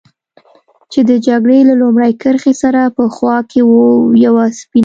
[0.91, 3.73] چې د جګړې له لومړۍ کرښې سره په خوا کې و،
[4.25, 4.79] یوه سپینه.